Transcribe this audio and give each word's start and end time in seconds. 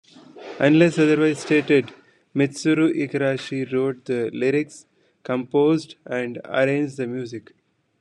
Unless 0.59 0.97
otherwise 0.97 1.41
stated, 1.41 1.93
Mitsuru 2.35 2.91
Igarashi 2.91 3.71
wrote 3.71 4.05
the 4.05 4.31
lyrics, 4.33 4.87
composed 5.21 5.93
and 6.07 6.41
arranged 6.45 6.97
the 6.97 7.05
music. 7.05 7.51